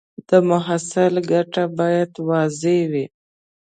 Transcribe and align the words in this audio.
د 0.27 0.31
محصول 0.49 1.13
ګټه 1.31 1.63
باید 1.77 2.11
واضح 2.27 2.79
وي. 2.91 3.05